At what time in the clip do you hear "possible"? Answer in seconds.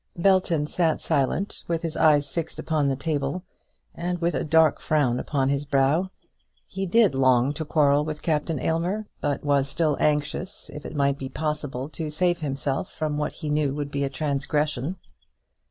11.29-11.87